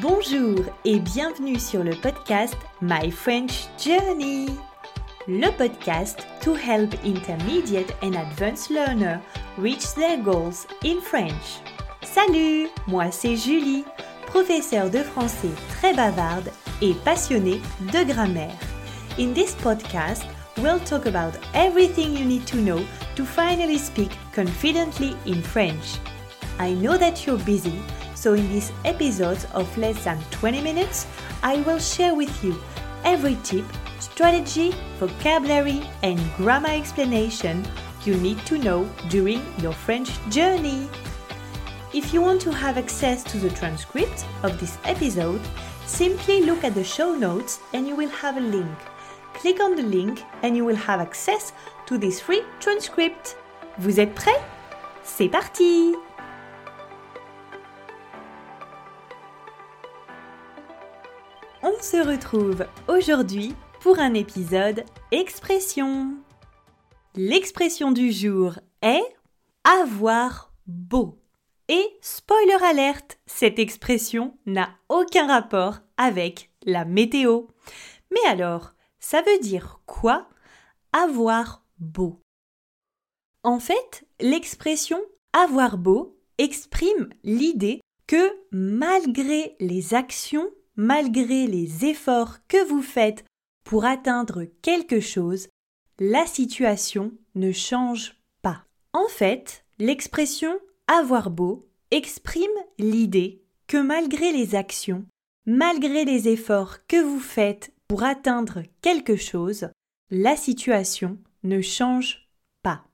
Bonjour 0.00 0.60
et 0.86 0.98
bienvenue 0.98 1.58
sur 1.58 1.84
le 1.84 1.90
podcast 1.90 2.56
My 2.80 3.10
French 3.10 3.68
Journey. 3.78 4.46
Le 5.28 5.50
podcast 5.58 6.26
to 6.40 6.54
help 6.54 6.94
intermediate 7.04 7.94
and 8.02 8.14
advanced 8.14 8.70
learners 8.70 9.18
reach 9.58 9.92
their 9.94 10.16
goals 10.16 10.66
in 10.84 11.02
French. 11.02 11.60
Salut, 12.02 12.68
moi 12.86 13.10
c'est 13.10 13.36
Julie, 13.36 13.84
professeure 14.26 14.88
de 14.88 15.02
français 15.02 15.50
très 15.68 15.92
bavarde 15.92 16.50
et 16.80 16.94
passionnée 17.04 17.60
de 17.92 18.02
grammaire. 18.10 18.56
In 19.18 19.34
this 19.34 19.54
podcast, 19.56 20.24
we'll 20.62 20.80
talk 20.80 21.04
about 21.04 21.34
everything 21.52 22.16
you 22.16 22.24
need 22.24 22.46
to 22.46 22.56
know 22.56 22.80
to 23.16 23.24
finally 23.24 23.76
speak 23.76 24.10
confidently 24.34 25.14
in 25.26 25.42
French. 25.42 25.98
I 26.58 26.72
know 26.72 26.96
that 26.96 27.26
you're 27.26 27.42
busy 27.44 27.82
so, 28.20 28.34
in 28.34 28.52
this 28.52 28.70
episode 28.84 29.42
of 29.54 29.66
less 29.78 30.04
than 30.04 30.20
20 30.30 30.60
minutes, 30.60 31.06
I 31.42 31.62
will 31.62 31.78
share 31.78 32.14
with 32.14 32.44
you 32.44 32.54
every 33.02 33.38
tip, 33.42 33.64
strategy, 33.98 34.74
vocabulary, 34.98 35.88
and 36.02 36.20
grammar 36.36 36.68
explanation 36.68 37.66
you 38.04 38.18
need 38.18 38.38
to 38.44 38.58
know 38.58 38.84
during 39.08 39.40
your 39.62 39.72
French 39.72 40.10
journey. 40.28 40.86
If 41.94 42.12
you 42.12 42.20
want 42.20 42.42
to 42.42 42.52
have 42.52 42.76
access 42.76 43.24
to 43.24 43.38
the 43.38 43.48
transcript 43.48 44.26
of 44.42 44.60
this 44.60 44.76
episode, 44.84 45.40
simply 45.86 46.42
look 46.42 46.62
at 46.62 46.74
the 46.74 46.84
show 46.84 47.14
notes 47.14 47.60
and 47.72 47.88
you 47.88 47.96
will 47.96 48.10
have 48.10 48.36
a 48.36 48.40
link. 48.40 48.78
Click 49.32 49.60
on 49.60 49.76
the 49.76 49.82
link 49.82 50.22
and 50.42 50.54
you 50.54 50.66
will 50.66 50.76
have 50.76 51.00
access 51.00 51.54
to 51.86 51.96
this 51.96 52.20
free 52.20 52.42
transcript. 52.60 53.38
Vous 53.78 53.98
êtes 53.98 54.14
prêts 54.14 54.42
C'est 55.04 55.30
parti 55.30 55.94
on 61.80 61.82
se 61.82 61.96
retrouve 61.96 62.66
aujourd'hui 62.88 63.54
pour 63.80 64.00
un 64.00 64.12
épisode 64.12 64.84
expression. 65.12 66.14
L'expression 67.14 67.90
du 67.90 68.12
jour 68.12 68.58
est 68.82 69.16
avoir 69.64 70.52
beau. 70.66 71.22
Et 71.68 71.82
spoiler 72.02 72.62
alerte, 72.62 73.18
cette 73.24 73.58
expression 73.58 74.36
n'a 74.44 74.68
aucun 74.90 75.26
rapport 75.26 75.78
avec 75.96 76.50
la 76.64 76.84
météo. 76.84 77.46
Mais 78.10 78.28
alors, 78.28 78.74
ça 78.98 79.22
veut 79.22 79.38
dire 79.38 79.80
quoi 79.86 80.28
avoir 80.92 81.64
beau? 81.78 82.20
En 83.42 83.58
fait, 83.58 84.06
l'expression 84.20 85.00
avoir 85.32 85.78
beau 85.78 86.20
exprime 86.36 87.08
l'idée 87.24 87.80
que 88.06 88.36
malgré 88.50 89.56
les 89.60 89.94
actions 89.94 90.50
malgré 90.80 91.46
les 91.46 91.84
efforts 91.84 92.38
que 92.48 92.66
vous 92.66 92.80
faites 92.80 93.26
pour 93.64 93.84
atteindre 93.84 94.46
quelque 94.62 94.98
chose, 94.98 95.48
la 95.98 96.24
situation 96.24 97.12
ne 97.34 97.52
change 97.52 98.16
pas. 98.40 98.64
En 98.94 99.06
fait, 99.08 99.66
l'expression 99.78 100.58
avoir 100.86 101.28
beau 101.28 101.68
exprime 101.90 102.48
l'idée 102.78 103.42
que 103.66 103.76
malgré 103.76 104.32
les 104.32 104.54
actions, 104.54 105.04
malgré 105.44 106.06
les 106.06 106.28
efforts 106.28 106.86
que 106.86 106.96
vous 106.96 107.20
faites 107.20 107.74
pour 107.86 108.02
atteindre 108.02 108.62
quelque 108.80 109.16
chose, 109.16 109.68
la 110.10 110.34
situation 110.34 111.18
ne 111.42 111.60
change 111.60 112.26
pas. 112.62 112.86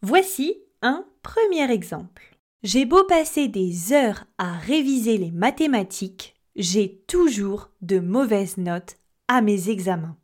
Voici 0.00 0.58
un 0.80 1.04
premier 1.24 1.72
exemple. 1.72 2.36
J'ai 2.62 2.84
beau 2.84 3.02
passer 3.02 3.48
des 3.48 3.92
heures 3.92 4.26
à 4.38 4.56
réviser 4.58 5.18
les 5.18 5.32
mathématiques, 5.32 6.36
j'ai 6.56 7.02
toujours 7.06 7.70
de 7.80 7.98
mauvaises 7.98 8.56
notes 8.56 8.96
à 9.28 9.40
mes 9.40 9.70
examens. 9.70 10.16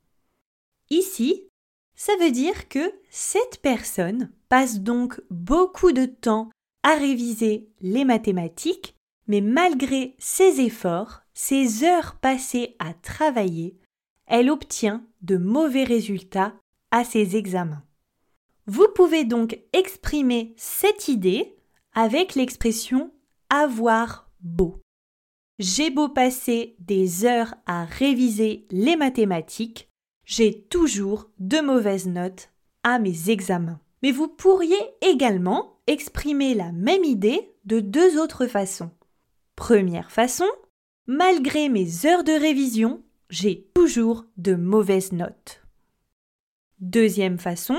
Ici, 0.90 1.48
ça 1.94 2.12
veut 2.20 2.30
dire 2.30 2.68
que 2.68 2.92
cette 3.10 3.60
personne 3.60 4.30
passe 4.48 4.80
donc 4.80 5.20
beaucoup 5.30 5.92
de 5.92 6.06
temps 6.06 6.50
à 6.82 6.94
réviser 6.94 7.68
les 7.80 8.04
mathématiques, 8.04 8.94
mais 9.26 9.40
malgré 9.40 10.14
ses 10.18 10.60
efforts, 10.60 11.20
ses 11.34 11.84
heures 11.84 12.16
passées 12.16 12.76
à 12.78 12.94
travailler, 12.94 13.76
elle 14.26 14.50
obtient 14.50 15.04
de 15.22 15.36
mauvais 15.36 15.84
résultats 15.84 16.54
à 16.90 17.04
ses 17.04 17.36
examens. 17.36 17.82
Vous 18.66 18.86
pouvez 18.94 19.24
donc 19.24 19.58
exprimer 19.72 20.54
cette 20.56 21.08
idée 21.08 21.56
avec 21.94 22.34
l'expression 22.34 23.10
avoir 23.50 24.30
beau. 24.40 24.80
J'ai 25.58 25.90
beau 25.90 26.08
passer 26.08 26.76
des 26.78 27.24
heures 27.24 27.54
à 27.66 27.84
réviser 27.84 28.66
les 28.70 28.94
mathématiques, 28.94 29.88
j'ai 30.24 30.62
toujours 30.62 31.30
de 31.40 31.58
mauvaises 31.58 32.06
notes 32.06 32.50
à 32.84 33.00
mes 33.00 33.30
examens. 33.30 33.80
Mais 34.04 34.12
vous 34.12 34.28
pourriez 34.28 34.78
également 35.00 35.80
exprimer 35.88 36.54
la 36.54 36.70
même 36.70 37.02
idée 37.02 37.50
de 37.64 37.80
deux 37.80 38.20
autres 38.20 38.46
façons. 38.46 38.90
Première 39.56 40.12
façon, 40.12 40.46
malgré 41.08 41.68
mes 41.68 42.06
heures 42.06 42.22
de 42.22 42.38
révision, 42.38 43.02
j'ai 43.28 43.68
toujours 43.74 44.26
de 44.36 44.54
mauvaises 44.54 45.10
notes. 45.10 45.62
Deuxième 46.78 47.38
façon, 47.38 47.78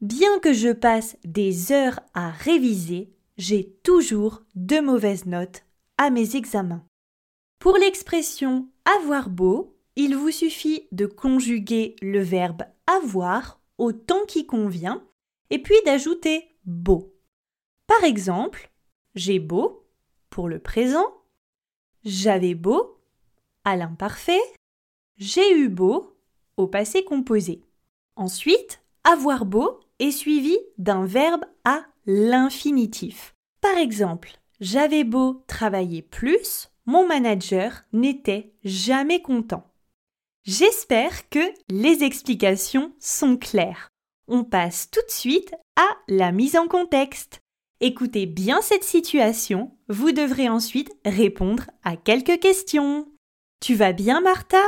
bien 0.00 0.38
que 0.38 0.54
je 0.54 0.72
passe 0.72 1.18
des 1.24 1.72
heures 1.72 2.00
à 2.14 2.30
réviser, 2.30 3.12
j'ai 3.36 3.76
toujours 3.82 4.42
de 4.54 4.80
mauvaises 4.80 5.26
notes 5.26 5.64
à 5.98 6.08
mes 6.08 6.36
examens. 6.36 6.86
Pour 7.62 7.76
l'expression 7.76 8.66
avoir 8.84 9.30
beau, 9.30 9.78
il 9.94 10.16
vous 10.16 10.32
suffit 10.32 10.88
de 10.90 11.06
conjuguer 11.06 11.94
le 12.02 12.20
verbe 12.20 12.64
avoir 12.88 13.60
au 13.78 13.92
temps 13.92 14.24
qui 14.26 14.46
convient 14.46 15.06
et 15.48 15.62
puis 15.62 15.76
d'ajouter 15.86 16.56
beau. 16.64 17.14
Par 17.86 18.02
exemple, 18.02 18.72
j'ai 19.14 19.38
beau 19.38 19.86
pour 20.28 20.48
le 20.48 20.58
présent, 20.58 21.06
j'avais 22.04 22.56
beau 22.56 23.00
à 23.62 23.76
l'imparfait, 23.76 24.42
j'ai 25.16 25.56
eu 25.56 25.68
beau 25.68 26.18
au 26.56 26.66
passé 26.66 27.04
composé. 27.04 27.62
Ensuite, 28.16 28.82
avoir 29.04 29.44
beau 29.46 29.78
est 30.00 30.10
suivi 30.10 30.58
d'un 30.78 31.06
verbe 31.06 31.44
à 31.64 31.84
l'infinitif. 32.06 33.36
Par 33.60 33.76
exemple, 33.76 34.32
j'avais 34.58 35.04
beau 35.04 35.44
travailler 35.46 36.02
plus, 36.02 36.71
mon 36.86 37.06
manager 37.06 37.82
n'était 37.92 38.52
jamais 38.64 39.22
content. 39.22 39.72
J'espère 40.44 41.28
que 41.28 41.52
les 41.68 42.02
explications 42.02 42.92
sont 42.98 43.36
claires. 43.36 43.90
On 44.26 44.44
passe 44.44 44.90
tout 44.90 45.02
de 45.06 45.12
suite 45.12 45.54
à 45.76 45.88
la 46.08 46.32
mise 46.32 46.56
en 46.56 46.66
contexte. 46.66 47.40
Écoutez 47.80 48.26
bien 48.26 48.60
cette 48.60 48.84
situation, 48.84 49.76
vous 49.88 50.12
devrez 50.12 50.48
ensuite 50.48 50.92
répondre 51.04 51.64
à 51.84 51.96
quelques 51.96 52.40
questions. 52.40 53.08
Tu 53.60 53.74
vas 53.74 53.92
bien, 53.92 54.20
Martha? 54.20 54.62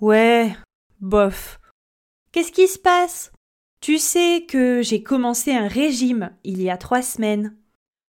Ouais, 0.00 0.54
bof. 1.00 1.58
Qu'est-ce 2.32 2.52
qui 2.52 2.66
se 2.66 2.78
passe? 2.78 3.30
Tu 3.80 3.98
sais 3.98 4.46
que 4.48 4.82
j'ai 4.82 5.02
commencé 5.02 5.52
un 5.52 5.68
régime 5.68 6.36
il 6.42 6.62
y 6.62 6.70
a 6.70 6.76
trois 6.76 7.02
semaines. 7.02 7.56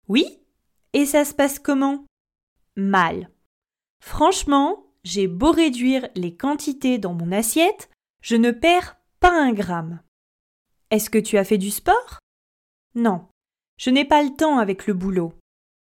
Oui? 0.07 0.39
Et 0.93 1.05
ça 1.05 1.25
se 1.25 1.33
passe 1.33 1.57
comment? 1.57 2.05
Mal. 2.75 3.29
Franchement, 3.99 4.85
j'ai 5.03 5.27
beau 5.27 5.51
réduire 5.51 6.07
les 6.15 6.35
quantités 6.35 6.97
dans 6.97 7.13
mon 7.13 7.31
assiette, 7.31 7.89
je 8.21 8.35
ne 8.35 8.51
perds 8.51 8.97
pas 9.19 9.31
un 9.31 9.53
gramme. 9.53 10.01
Est-ce 10.89 11.09
que 11.09 11.17
tu 11.17 11.37
as 11.37 11.43
fait 11.43 11.57
du 11.57 11.71
sport? 11.71 12.19
Non, 12.95 13.27
je 13.77 13.89
n'ai 13.89 14.05
pas 14.05 14.21
le 14.21 14.35
temps 14.35 14.59
avec 14.59 14.87
le 14.87 14.93
boulot. 14.93 15.33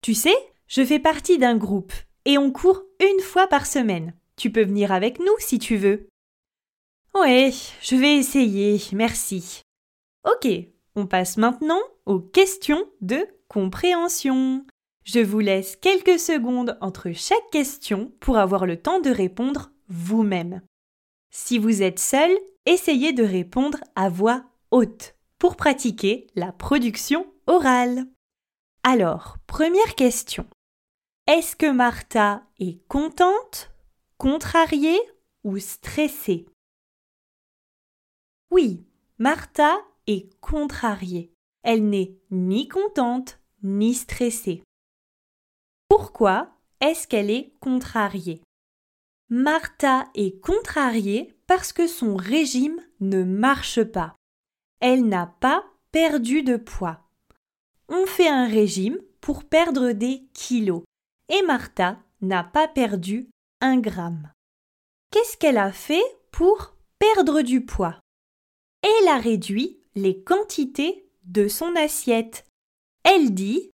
Tu 0.03 0.15
sais, 0.15 0.37
je 0.67 0.85
fais 0.85 0.99
partie 0.99 1.39
d'un 1.39 1.57
groupe 1.57 1.93
et 2.25 2.39
on 2.39 2.51
court 2.51 2.83
une 3.01 3.21
fois 3.21 3.47
par 3.47 3.67
semaine. 3.67 4.15
Tu 4.37 4.51
peux 4.51 4.65
venir 4.65 4.93
avec 4.93 5.19
nous 5.19 5.35
si 5.39 5.59
tu 5.59 5.77
veux. 5.77 6.09
Ouais, 7.15 7.53
je 7.83 7.97
vais 7.97 8.17
essayer, 8.17 8.81
merci. 8.93 9.63
Ok, 10.25 10.49
on 10.95 11.07
passe 11.07 11.37
maintenant 11.37 11.81
aux 12.07 12.21
questions 12.21 12.85
de 13.01 13.27
compréhension. 13.49 14.65
Je 15.05 15.21
vous 15.21 15.41
laisse 15.41 15.77
quelques 15.77 16.19
secondes 16.19 16.79
entre 16.81 17.13
chaque 17.13 17.51
question 17.51 18.13
pour 18.21 18.39
avoir 18.39 18.67
le 18.67 18.81
temps 18.81 19.01
de 19.01 19.11
répondre 19.11 19.73
vous-même. 19.89 20.63
Si 21.31 21.59
vous 21.59 21.83
êtes 21.83 21.99
seul, 21.99 22.31
essayez 22.67 23.13
de 23.13 23.25
répondre 23.25 23.79
à 23.97 24.09
voix 24.09 24.45
haute 24.71 25.17
pour 25.39 25.57
pratiquer 25.57 26.29
la 26.37 26.53
production 26.53 27.27
orale. 27.47 28.07
Alors, 28.85 29.39
première 29.47 29.95
question. 29.97 30.47
Est-ce 31.27 31.57
que 31.57 31.71
Martha 31.71 32.43
est 32.61 32.87
contente, 32.89 33.73
contrariée 34.19 35.01
ou 35.43 35.59
stressée? 35.59 36.47
Oui, 38.51 38.85
Martha 39.19 39.81
est 40.07 40.29
contrariée. 40.41 41.33
Elle 41.63 41.89
n'est 41.89 42.17
ni 42.31 42.69
contente 42.69 43.41
ni 43.63 43.95
stressée. 43.95 44.63
Pourquoi 45.94 46.49
est-ce 46.81 47.06
qu'elle 47.06 47.31
est 47.31 47.53
contrariée? 47.61 48.41
Martha 49.29 50.09
est 50.15 50.41
contrariée 50.41 51.37
parce 51.47 51.75
que 51.75 51.87
son 51.87 52.17
régime 52.17 52.81
ne 53.00 53.25
marche 53.25 53.85
pas. 53.85 54.17
Elle 54.81 55.06
n'a 55.06 55.27
pas 55.27 55.67
perdu 55.91 56.43
de 56.43 56.56
poids. 56.56 56.99
On 57.91 58.06
fait 58.06 58.31
un 58.31 58.47
régime 58.49 58.97
pour 59.21 59.44
perdre 59.44 59.93
des 59.93 60.27
kilos 60.33 60.83
et 61.29 61.43
Martha 61.43 61.99
n'a 62.23 62.43
pas 62.43 62.69
perdu 62.69 63.29
un 63.61 63.79
gramme. 63.79 64.33
Qu'est-ce 65.11 65.37
qu'elle 65.37 65.59
a 65.59 65.73
fait 65.73 66.05
pour 66.31 66.75
perdre 66.99 67.43
du 67.43 67.67
poids? 67.67 68.00
Elle 68.81 69.09
a 69.09 69.19
réduit 69.19 69.79
les 69.94 70.23
quantités 70.23 71.06
de 71.25 71.49
son 71.49 71.77
assiette. 71.77 72.47
Elle 73.05 73.35
dit 73.35 73.72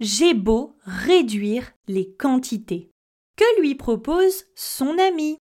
J'ai 0.00 0.34
beau 0.34 0.76
réduire 0.84 1.72
les 1.86 2.12
quantités. 2.14 2.90
Que 3.36 3.60
lui 3.60 3.74
propose 3.74 4.44
son 4.54 4.98
ami? 4.98 5.38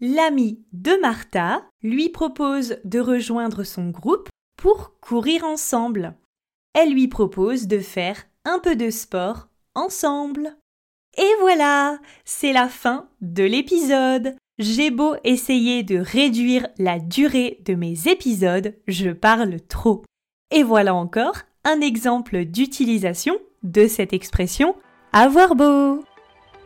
L'ami 0.00 0.62
de 0.72 1.00
Martha 1.00 1.66
lui 1.82 2.10
propose 2.10 2.78
de 2.84 3.00
rejoindre 3.00 3.64
son 3.64 3.88
groupe 3.88 4.28
pour 4.56 4.98
courir 5.00 5.44
ensemble. 5.44 6.14
Elle 6.74 6.92
lui 6.92 7.08
propose 7.08 7.66
de 7.66 7.78
faire 7.78 8.26
un 8.44 8.58
peu 8.58 8.76
de 8.76 8.90
sport 8.90 9.48
ensemble. 9.74 10.56
Et 11.16 11.30
voilà, 11.40 11.98
c'est 12.26 12.52
la 12.52 12.68
fin 12.68 13.08
de 13.22 13.42
l'épisode. 13.44 14.36
J'ai 14.58 14.90
beau 14.90 15.16
essayer 15.24 15.82
de 15.82 15.96
réduire 15.98 16.68
la 16.78 16.98
durée 16.98 17.62
de 17.64 17.74
mes 17.74 18.08
épisodes, 18.08 18.74
je 18.86 19.10
parle 19.10 19.60
trop. 19.62 20.04
Et 20.50 20.62
voilà 20.62 20.94
encore 20.94 21.36
un 21.66 21.80
exemple 21.80 22.44
d'utilisation 22.44 23.38
de 23.64 23.88
cette 23.88 24.12
expression 24.12 24.76
avoir 25.12 25.56
beau. 25.56 26.04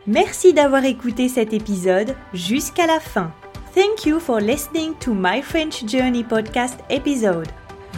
Merci 0.05 0.53
d'avoir 0.53 0.85
écouté 0.85 1.27
cet 1.27 1.53
épisode 1.53 2.15
jusqu'à 2.35 2.85
la 2.85 2.99
fin. 2.99 3.31
Thank 3.73 4.05
you 4.05 4.19
for 4.19 4.39
listening 4.39 4.93
to 4.99 5.13
my 5.13 5.41
French 5.41 5.83
Journey 5.87 6.23
podcast 6.23 6.77
episode, 6.89 7.47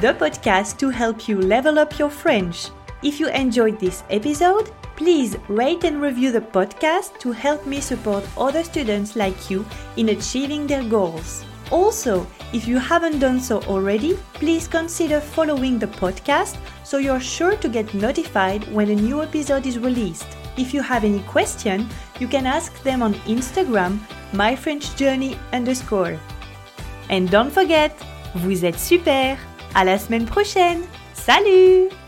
the 0.02 0.14
podcast 0.18 0.78
to 0.78 0.90
help 0.90 1.28
you 1.28 1.42
level 1.42 1.78
up 1.78 2.00
your 2.00 2.10
French. 2.10 2.70
If 3.04 3.20
you 3.20 3.28
enjoyed 3.28 3.78
this 3.80 4.06
episode, 4.10 4.70
please 4.96 5.38
rate 5.50 5.84
and 5.84 6.02
review 6.02 6.32
the 6.32 6.40
podcast 6.40 7.20
to 7.20 7.34
help 7.34 7.68
me 7.68 7.82
support 7.82 8.24
other 8.38 8.64
students 8.64 9.18
like 9.18 9.50
you 9.50 9.66
in 9.98 10.08
achieving 10.10 10.68
their 10.68 10.84
goals. 10.84 11.44
Also, 11.72 12.28
if 12.54 12.68
you 12.68 12.78
haven't 12.78 13.20
done 13.20 13.40
so 13.40 13.62
already, 13.64 14.18
please 14.34 14.68
consider 14.68 15.20
following 15.20 15.80
the 15.80 15.88
podcast 15.88 16.58
so 16.84 16.98
you're 16.98 17.20
sure 17.20 17.56
to 17.58 17.70
get 17.70 17.94
notified 17.94 18.64
when 18.72 18.90
a 18.90 18.96
new 18.96 19.24
episode 19.24 19.66
is 19.66 19.80
released. 19.80 20.28
If 20.58 20.74
you 20.74 20.82
have 20.82 21.04
any 21.04 21.22
question, 21.24 21.88
you 22.20 22.28
can 22.28 22.46
ask 22.46 22.72
them 22.84 23.02
on 23.02 23.16
Instagram, 23.26 24.00
myfrenchjourney 24.34 25.38
underscore. 25.52 26.20
And 27.10 27.30
don't 27.30 27.52
forget, 27.52 27.92
vous 28.36 28.64
êtes 28.64 28.80
super! 28.80 29.38
À 29.74 29.84
la 29.84 29.98
semaine 29.98 30.26
prochaine! 30.26 30.84
Salut! 31.14 32.03